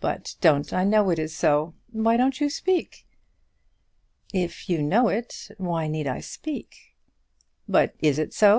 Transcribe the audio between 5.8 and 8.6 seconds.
need I speak?" "But it is so?